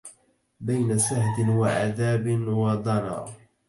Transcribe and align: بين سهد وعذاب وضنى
بين 0.59 0.97
سهد 0.97 1.49
وعذاب 1.49 2.47
وضنى 2.47 3.25